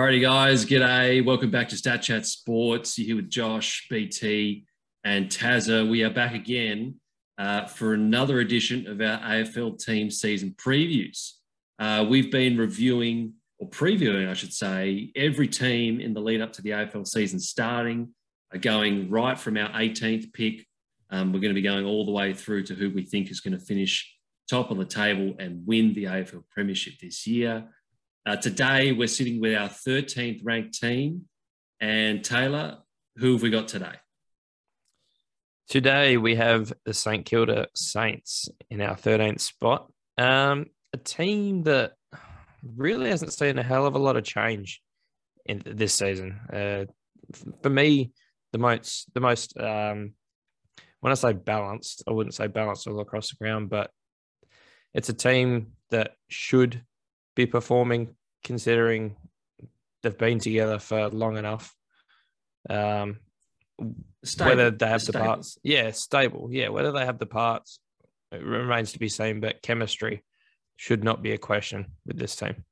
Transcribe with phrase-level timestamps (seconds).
[0.00, 0.64] Alrighty, guys.
[0.64, 1.22] G'day.
[1.22, 2.98] Welcome back to Stat Chat Sports.
[2.98, 4.64] You're here with Josh, BT,
[5.04, 5.86] and Tazza.
[5.90, 6.94] We are back again
[7.36, 11.32] uh, for another edition of our AFL team season previews.
[11.78, 16.54] Uh, we've been reviewing, or previewing, I should say, every team in the lead up
[16.54, 18.14] to the AFL season starting,
[18.54, 20.66] uh, going right from our 18th pick.
[21.10, 23.40] Um, we're going to be going all the way through to who we think is
[23.40, 24.10] going to finish
[24.48, 27.68] top of the table and win the AFL Premiership this year.
[28.30, 31.22] Uh, today, we're sitting with our 13th ranked team.
[31.80, 32.78] And Taylor,
[33.16, 33.94] who have we got today?
[35.68, 39.90] Today, we have the St Kilda Saints in our 13th spot.
[40.16, 41.94] Um, a team that
[42.76, 44.80] really hasn't seen a hell of a lot of change
[45.44, 46.38] in this season.
[46.52, 46.84] Uh,
[47.64, 48.12] for me,
[48.52, 50.12] the most, the most, um,
[51.00, 53.90] when I say balanced, I wouldn't say balanced all across the ground, but
[54.94, 56.84] it's a team that should
[57.34, 59.16] be performing considering
[60.02, 61.74] they've been together for long enough.
[62.68, 63.18] Um,
[64.24, 64.50] stable.
[64.50, 65.20] whether they have stable.
[65.20, 66.68] the parts, yeah, stable, yeah.
[66.68, 67.80] Whether they have the parts,
[68.32, 69.40] it remains to be seen.
[69.40, 70.22] But chemistry
[70.76, 72.64] should not be a question with this team.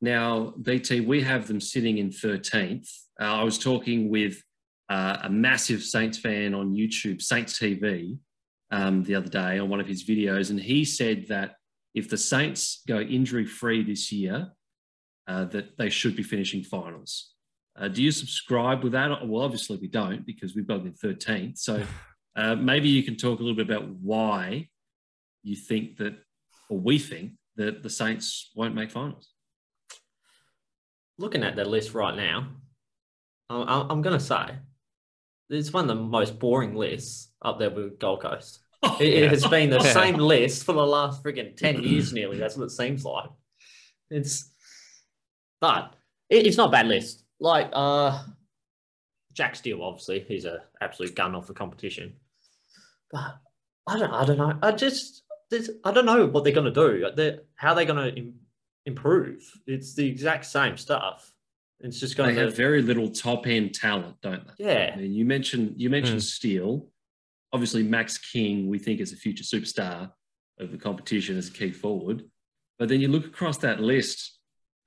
[0.00, 2.88] Now, BT, we have them sitting in 13th.
[3.20, 4.42] Uh, I was talking with
[4.88, 8.18] uh, a massive Saints fan on YouTube, Saints TV,
[8.72, 11.54] um, the other day on one of his videos, and he said that
[11.94, 14.50] if the Saints go injury free this year,
[15.26, 17.32] uh, that they should be finishing finals.
[17.76, 19.26] Uh, do you subscribe with that?
[19.26, 21.58] Well, obviously we don't because we've got them 13th.
[21.58, 21.82] So
[22.36, 24.68] uh, maybe you can talk a little bit about why
[25.42, 26.14] you think that,
[26.68, 29.30] or we think that the Saints won't make finals.
[31.18, 32.48] Looking at the list right now,
[33.48, 34.56] I'm going to say
[35.50, 38.60] it's one of the most boring lists up there with Gold Coast.
[38.84, 39.28] Oh, it, yeah.
[39.28, 42.36] has been the same list for the last freaking 10 years nearly.
[42.36, 43.30] That's what it seems like.
[44.10, 44.51] It's,
[45.62, 45.94] but
[46.28, 47.24] it, it's not a bad list.
[47.40, 48.22] Like, uh,
[49.32, 52.12] Jack Steele, obviously, he's an absolute gun off the competition.
[53.10, 53.38] But
[53.86, 54.58] I don't, I don't know.
[54.62, 55.22] I just,
[55.84, 57.04] I don't know what they're going to do.
[57.04, 58.34] How they're, how are they going to Im-
[58.84, 59.42] improve?
[59.66, 61.32] It's the exact same stuff.
[61.80, 64.64] It's just going they to have very little top end talent, don't they?
[64.64, 64.90] Yeah.
[64.92, 66.22] I mean, you mentioned you mentioned mm.
[66.22, 66.86] Steele
[67.52, 70.10] obviously Max King, we think is a future superstar
[70.58, 72.24] of the competition as a key forward.
[72.78, 74.38] But then you look across that list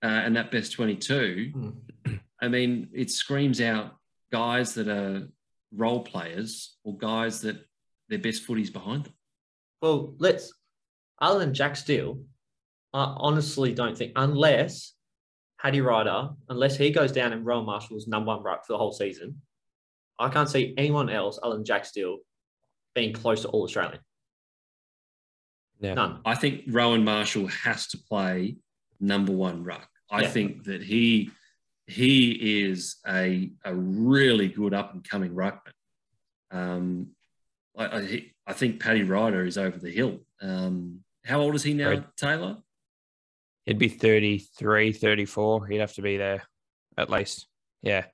[0.06, 2.20] uh, and that best 22, mm.
[2.40, 3.96] I mean, it screams out
[4.32, 5.28] guys that are
[5.74, 7.58] role players or guys that
[8.08, 9.14] their best footies behind them.
[9.82, 10.54] Well, let's,
[11.20, 12.20] other than Jack Steele,
[12.94, 14.94] I honestly don't think, unless
[15.60, 18.94] Paddy Ryder, unless he goes down and Rowan Marshall's number one ruck for the whole
[18.94, 19.42] season,
[20.20, 22.20] I can't see anyone else other than Jack Steele
[22.94, 24.00] being close to all Australian.
[25.80, 25.96] Yeah.
[25.96, 26.20] None.
[26.26, 28.58] I think Rowan Marshall has to play
[29.00, 29.90] number one ruck.
[30.10, 30.28] I yeah.
[30.30, 31.32] think that he
[31.88, 35.72] he is a a really good up and coming ruckman.
[36.52, 37.08] Um,
[37.78, 40.20] I, I, I think Paddy Ryder is over the hill.
[40.42, 42.18] Um, how old is he now, right.
[42.18, 42.58] Taylor?
[43.66, 45.68] He'd be 33, 34.
[45.68, 46.44] He'd have to be there
[46.98, 47.48] at least.
[47.82, 48.06] Yeah.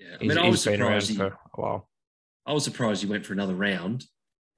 [0.00, 0.16] Yeah.
[0.20, 1.88] I mean, he's, I was surprised he, for a while.
[2.44, 4.04] I was surprised he went for another round.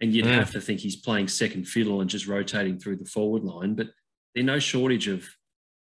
[0.01, 0.35] And you'd mm.
[0.35, 3.75] have to think he's playing second fiddle and just rotating through the forward line.
[3.75, 3.89] But
[4.35, 5.29] there's no shortage of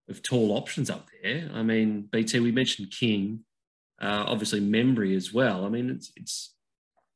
[0.09, 1.51] of tall options up there.
[1.53, 3.41] I mean, BT, we mentioned King,
[4.01, 5.65] uh, obviously Membrey as well.
[5.65, 6.55] I mean, it's it's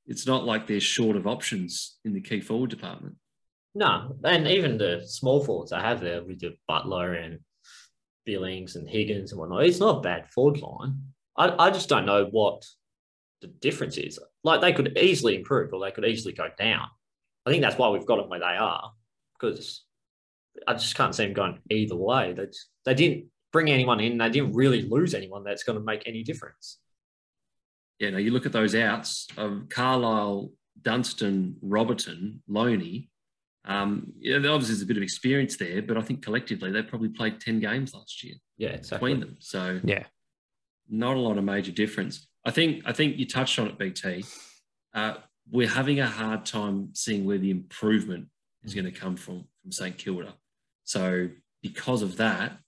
[0.06, 3.16] it's not like they're short of options in the key forward department.
[3.74, 7.38] No, and even the small forwards I have there with the Butler and
[8.26, 11.00] Billings and Higgins and whatnot, it's not a bad forward line.
[11.36, 12.64] I, I just don't know what
[13.40, 14.18] the difference is.
[14.42, 16.86] Like they could easily improve or they could easily go down.
[17.46, 18.92] I think that's why we've got them where they are
[19.38, 19.84] because
[20.66, 22.32] I just can't see them going either way.
[22.32, 22.46] They,
[22.84, 24.18] they didn't bring anyone in.
[24.18, 26.78] They didn't really lose anyone that's going to make any difference.
[27.98, 30.50] Yeah, no, you look at those outs of Carlisle,
[30.80, 33.08] Dunstan, Roberton, Lonie.
[33.66, 37.10] Um, yeah, obviously there's a bit of experience there, but I think collectively they probably
[37.10, 38.36] played 10 games last year.
[38.56, 39.10] Yeah, exactly.
[39.14, 39.36] Between them.
[39.40, 40.04] So yeah,
[40.88, 42.26] not a lot of major difference.
[42.44, 44.24] I think I think you touched on it, BT.
[44.94, 45.14] Uh,
[45.50, 48.28] we're having a hard time seeing where the improvement
[48.64, 50.34] is going to come from from St Kilda.
[50.90, 51.28] So
[51.62, 52.58] because of that,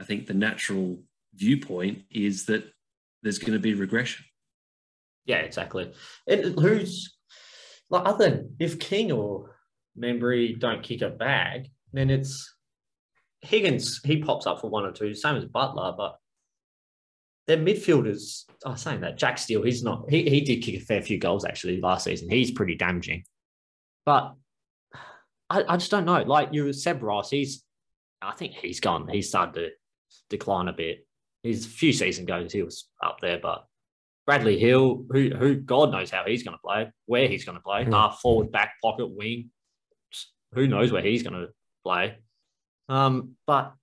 [0.00, 1.02] I think the natural
[1.34, 2.64] viewpoint is that
[3.22, 4.24] there's going to be regression.
[5.26, 5.92] Yeah, exactly.
[6.26, 7.14] And who's
[7.90, 9.54] like other if King or
[10.00, 12.54] Membrey don't kick a bag, then it's
[13.42, 14.00] Higgins.
[14.02, 16.16] He pops up for one or two, same as Butler, but
[17.46, 20.80] their midfielders are oh, saying that Jack Steele, he's not he, he did kick a
[20.80, 22.30] fair few goals actually last season.
[22.30, 23.24] He's pretty damaging.
[24.06, 24.36] But
[25.52, 26.22] I, I just don't know.
[26.22, 27.62] Like you said, Ross, he's
[28.22, 29.08] I think he's gone.
[29.08, 29.70] He's started to
[30.30, 31.06] decline a bit.
[31.42, 33.66] His few season goes, he was up there, but
[34.24, 37.62] Bradley Hill, who who God knows how he's going to play, where he's going to
[37.62, 37.92] play, mm.
[37.92, 39.50] half forward, back pocket, wing.
[40.54, 41.48] Who knows where he's going to
[41.84, 42.18] play?
[42.88, 43.74] Um, but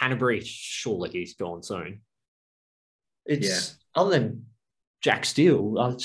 [0.00, 2.02] Hannebery, surely he's gone soon.
[3.24, 4.00] It's yeah.
[4.00, 4.46] other than
[5.00, 5.96] Jack Steele, uh,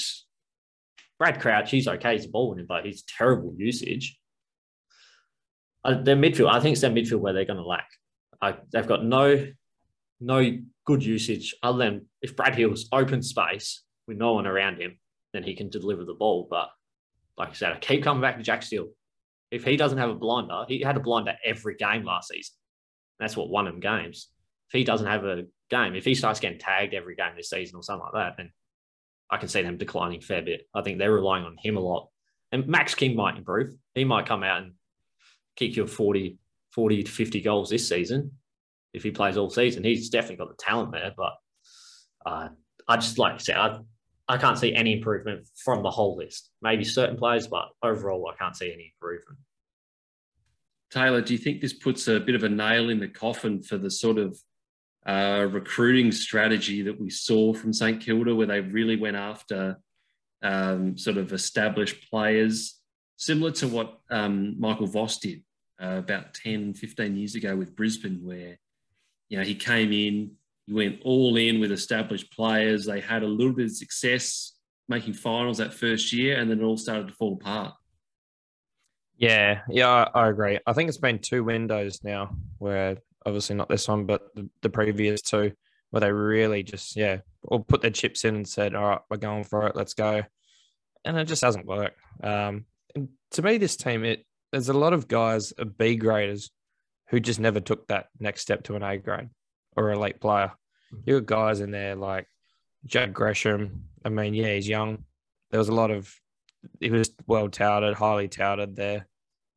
[1.20, 4.18] Brad Crouch, he's okay, he's a ball winner, but he's terrible usage.
[5.84, 7.90] Uh, their midfield, I think it's their midfield where they're going to lack.
[8.72, 9.48] They've got no
[10.20, 14.98] no good usage other than if Brad Hill's open space with no one around him,
[15.34, 16.48] then he can deliver the ball.
[16.50, 16.70] But
[17.38, 18.90] like I said, I keep coming back to Jack Steele.
[19.52, 22.54] If he doesn't have a blinder, he had a blinder every game last season.
[23.20, 24.30] That's what won him games.
[24.70, 27.78] If he doesn't have a game, if he starts getting tagged every game this season
[27.78, 28.52] or something like that, then
[29.30, 30.68] I can see them declining fair bit.
[30.74, 32.10] I think they're relying on him a lot.
[32.52, 33.74] And Max King might improve.
[33.96, 34.74] He might come out and
[35.56, 36.38] kick you 40,
[36.72, 38.32] 40 to 50 goals this season
[38.94, 39.84] if he plays all season.
[39.84, 41.34] He's definitely got the talent there, but
[42.26, 42.50] uh,
[42.88, 43.80] I just like to say I
[44.28, 46.50] I can't see any improvement from the whole list.
[46.62, 49.40] Maybe certain players, but overall, I can't see any improvement.
[50.92, 53.78] Taylor, do you think this puts a bit of a nail in the coffin for
[53.78, 54.38] the sort of
[55.06, 59.78] uh, recruiting strategy that we saw from St Kilda, where they really went after
[60.42, 62.80] um, sort of established players,
[63.24, 65.44] similar to what um, Michael Voss did
[65.82, 68.58] uh, about 10, 15 years ago with Brisbane, where
[69.30, 70.32] you know, he came in,
[70.68, 72.86] he went all in with established players.
[72.86, 74.54] They had a little bit of success
[74.90, 77.74] making finals that first year, and then it all started to fall apart.
[79.16, 80.60] Yeah, yeah, I, agree.
[80.68, 84.70] I think it's been two windows now where obviously not this one, but the, the
[84.70, 85.54] previous two,
[85.92, 89.18] where they really just, yeah, all put their chips in and said, all right, we're
[89.18, 90.24] going for it, let's go.
[91.06, 92.00] And it just hasn't worked.
[92.22, 96.52] Um, and to me, this team, it there's a lot of guys, B graders,
[97.10, 99.30] who just never took that next step to an A grade
[99.76, 100.52] or a late player.
[100.94, 101.10] Mm-hmm.
[101.10, 102.28] You got guys in there like
[102.86, 103.86] Jack Gresham.
[104.06, 105.06] I mean, yeah, he's young.
[105.52, 106.14] There was a lot of
[106.80, 109.08] he was well touted, highly touted there.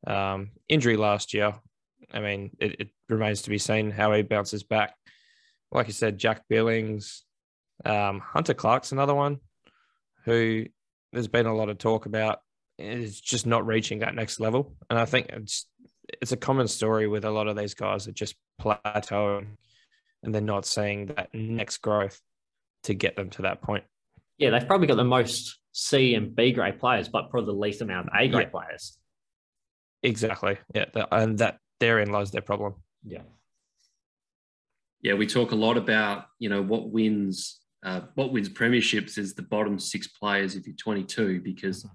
[0.05, 1.53] Um, injury last year.
[2.13, 4.93] I mean, it, it, remains to be seen how he bounces back.
[5.71, 7.23] Like you said, Jack Billings,
[7.85, 9.39] um, Hunter Clark's another one
[10.25, 10.65] who
[11.13, 12.39] there's been a lot of talk about
[12.77, 14.75] is just not reaching that next level.
[14.89, 15.65] And I think it's
[16.21, 19.43] it's a common story with a lot of these guys that just plateau
[20.23, 22.21] and they're not seeing that next growth
[22.83, 23.83] to get them to that point.
[24.37, 27.81] Yeah, they've probably got the most C and B grade players, but probably the least
[27.81, 28.49] amount of A grade yeah.
[28.49, 28.97] players.
[30.03, 30.57] Exactly.
[30.73, 32.75] Yeah, and that therein lies their problem.
[33.05, 33.21] Yeah.
[35.01, 39.33] Yeah, we talk a lot about you know what wins uh, what wins premierships is
[39.33, 41.85] the bottom six players if you're 22 because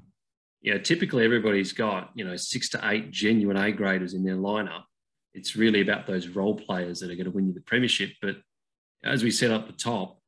[0.62, 4.37] you know, typically everybody's got, you know, six to eight genuine A graders in their
[4.37, 4.85] lineup.
[5.35, 8.11] It's really about those role players that are going to win you the premiership.
[8.23, 8.37] But
[9.05, 10.20] as we said up the top,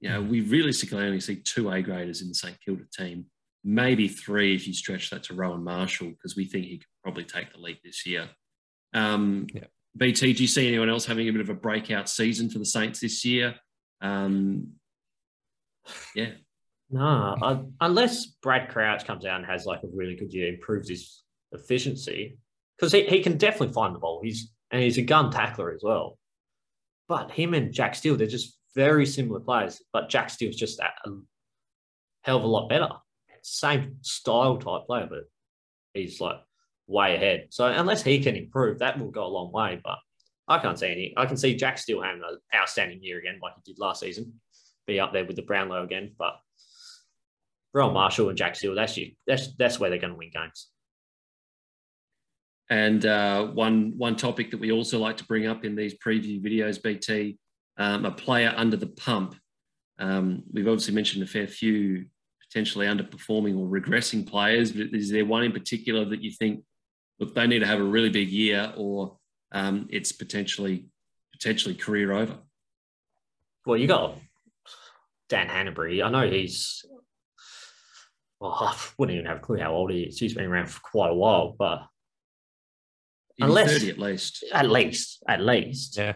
[0.00, 3.26] you know, we realistically only see two A graders in the St Kilda team,
[3.62, 7.24] maybe three if you stretch that to Rowan Marshall, because we think he could probably
[7.24, 8.30] take the lead this year.
[8.94, 9.64] Um, yeah.
[9.96, 12.64] BT, do you see anyone else having a bit of a breakout season for the
[12.64, 13.56] Saints this year?
[14.00, 14.68] Um,
[16.14, 16.30] yeah.
[16.90, 21.22] No, unless Brad Crouch comes out and has like a really good year, improves his
[21.52, 22.38] efficiency,
[22.76, 24.20] because he, he can definitely find the ball.
[24.22, 26.18] He's and he's a gun tackler as well.
[27.08, 29.82] But him and Jack Steele, they're just very similar players.
[29.92, 30.90] But Jack Steele's just a
[32.22, 32.88] hell of a lot better.
[33.42, 35.24] Same style type player, but
[35.94, 36.36] he's like
[36.86, 37.46] way ahead.
[37.50, 39.80] So unless he can improve, that will go a long way.
[39.82, 39.98] But
[40.46, 41.14] I can't see any.
[41.16, 44.40] I can see Jack Steele having an outstanding year again, like he did last season.
[44.86, 46.34] Be up there with the Brownlow again, but
[47.72, 49.12] Rowan Marshall and Jack Steele, that's you.
[49.26, 50.68] That's that's where they're going to win games.
[52.68, 56.42] And uh, one one topic that we also like to bring up in these preview
[56.42, 57.38] videos, BT,
[57.78, 59.34] um, a player under the pump.
[59.98, 62.06] Um, we've obviously mentioned a fair few
[62.40, 66.64] potentially underperforming or regressing players, but is there one in particular that you think,
[67.20, 69.18] look, they need to have a really big year, or
[69.52, 70.86] um, it's potentially
[71.32, 72.36] potentially career over?
[73.66, 74.16] Well, you got
[75.28, 76.04] Dan Hannebery.
[76.04, 76.84] I know he's
[78.40, 80.18] well, I wouldn't even have a clue how old he is.
[80.18, 81.82] He's been around for quite a while, but
[83.36, 86.14] He's unless 30 at least, at least, at least, yeah.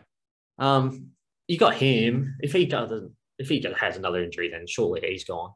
[0.59, 1.11] Um,
[1.49, 2.37] you got him.
[2.41, 5.51] If he doesn't, if he has another injury, then surely he's gone.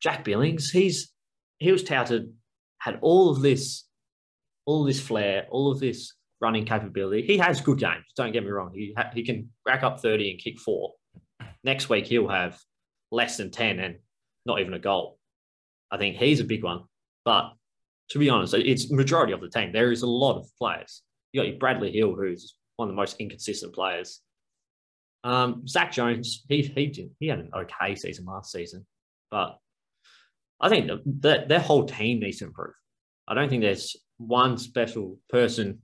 [0.00, 1.12] Jack Billings, he's
[1.58, 2.32] he was touted,
[2.78, 3.84] had all of this,
[4.64, 7.22] all of this flair, all of this running capability.
[7.22, 8.06] He has good games.
[8.16, 8.72] Don't get me wrong.
[8.74, 10.94] He ha- he can rack up thirty and kick four.
[11.62, 12.58] Next week he'll have
[13.12, 13.96] less than ten and
[14.46, 15.19] not even a goal.
[15.90, 16.84] I think he's a big one.
[17.24, 17.52] But
[18.10, 19.72] to be honest, it's majority of the team.
[19.72, 21.02] There is a lot of players.
[21.32, 24.20] You got your Bradley Hill, who's one of the most inconsistent players.
[25.22, 28.86] Um, Zak Jones, he he did, he had an okay season last season,
[29.30, 29.58] but
[30.60, 32.74] I think that the, their whole team needs to improve.
[33.28, 35.80] I don't think there's one special person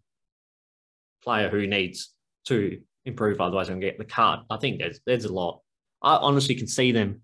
[1.22, 2.14] player who needs
[2.46, 4.40] to improve, otherwise I'm gonna get the card.
[4.48, 5.60] I think there's there's a lot.
[6.02, 7.20] I honestly can see them.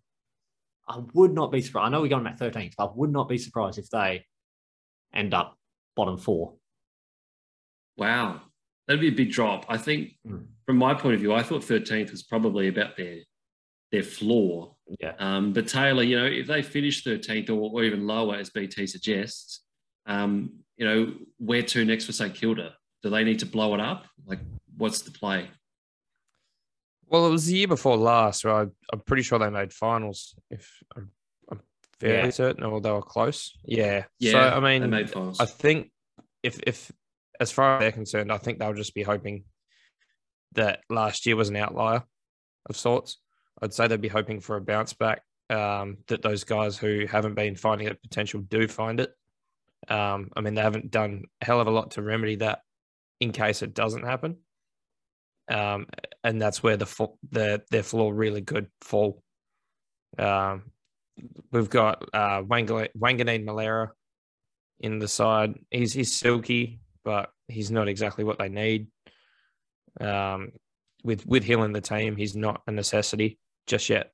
[0.89, 1.87] I would not be surprised.
[1.87, 4.25] I know we're going at 13th, but I would not be surprised if they
[5.15, 5.57] end up
[5.97, 6.55] bottom four.
[7.97, 8.43] Wow.
[8.87, 9.67] That'd be a big drop.
[9.69, 10.47] I think Mm.
[10.67, 13.21] from my point of view, I thought 13th was probably about their
[13.91, 14.75] their floor.
[15.01, 15.13] Yeah.
[15.19, 18.87] Um, but Taylor, you know, if they finish 13th or, or even lower, as BT
[18.87, 19.67] suggests,
[20.07, 22.75] um, you know, where to next for St Kilda?
[23.03, 24.07] Do they need to blow it up?
[24.25, 24.39] Like,
[24.79, 25.51] what's the play?
[27.13, 28.67] Well, it was the year before last, right?
[28.91, 30.35] I'm pretty sure they made finals.
[30.51, 31.11] If I'm,
[31.51, 31.61] I'm
[32.01, 32.31] fairly Yeah.
[32.31, 33.53] certain, or they were close.
[33.65, 34.05] Yeah.
[34.19, 35.39] Yeah, So I they mean, made finals.
[35.39, 35.93] I think
[36.43, 36.91] if if
[37.39, 39.45] as far as they're concerned, I think they'll just be hoping
[40.53, 42.03] that last year was an outlier
[42.71, 43.19] of sorts.
[43.61, 45.21] I'd say they'd be hoping for a bounce back.
[45.51, 49.13] Um, that those guys who haven't been finding it potential do find it.
[49.87, 52.63] Um, I mean, they haven't done a hell of a lot to remedy that
[53.21, 54.39] in case it doesn't happen.
[55.51, 55.87] Um,
[56.25, 59.23] and that's where the the their floor really could fall.
[60.19, 60.65] Um,
[61.51, 63.89] we've got uh, Wangane Malera
[64.81, 65.55] in the side.
[65.71, 68.89] He's he's silky, but he's not exactly what they need.
[70.01, 70.53] Um,
[71.05, 74.13] with with Hill in the team, he's not a necessity just yet.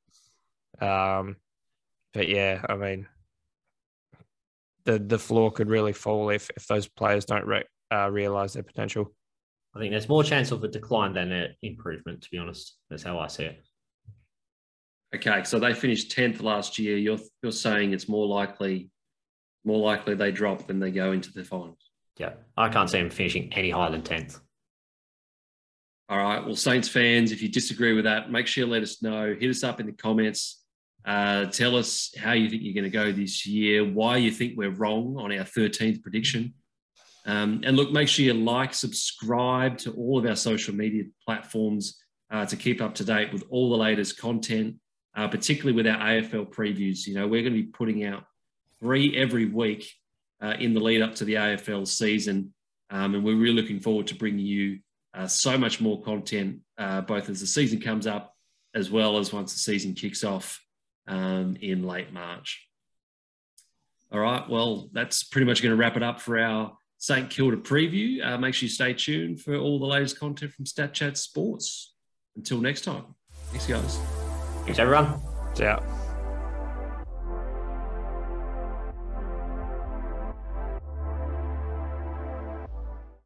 [0.81, 1.37] Um,
[2.15, 3.07] but yeah, I mean,
[4.85, 8.63] the the floor could really fall if if those players don't re- uh, realize their
[8.63, 9.13] potential.
[9.79, 12.75] I think there's more chance of a decline than an improvement, to be honest.
[12.91, 13.63] That's how I see it.
[15.15, 16.97] Okay, so they finished 10th last year.
[16.97, 18.91] You're you're saying it's more likely
[19.65, 21.79] more likely they drop than they go into the finals.
[22.19, 22.33] Yeah.
[22.57, 24.41] I can't see them finishing any higher than 10th.
[26.09, 26.45] All right.
[26.45, 29.37] Well, Saints fans, if you disagree with that, make sure you let us know.
[29.39, 30.65] Hit us up in the comments.
[31.05, 34.55] Uh, tell us how you think you're going to go this year, why you think
[34.57, 36.55] we're wrong on our 13th prediction.
[37.29, 42.03] Um, and look, make sure you like, subscribe to all of our social media platforms
[42.31, 44.77] uh, to keep up to date with all the latest content,
[45.15, 47.07] uh, particularly with our AFL previews.
[47.07, 48.25] You know, we're going to be putting out
[48.81, 49.93] three every week
[50.43, 52.55] uh, in the lead up to the AFL season.
[52.89, 54.79] Um, and we're really looking forward to bringing you
[55.13, 58.35] uh, so much more content, uh, both as the season comes up
[58.75, 60.65] as well as once the season kicks off
[61.07, 62.67] um, in late March.
[64.11, 67.57] All right, well, that's pretty much going to wrap it up for our St Kilda
[67.57, 68.25] preview.
[68.25, 71.95] Uh, make sure you stay tuned for all the latest content from Stat Chat Sports.
[72.37, 73.05] Until next time,
[73.51, 73.99] thanks, guys.
[74.65, 75.21] Thanks, everyone.
[75.57, 75.98] Yeah.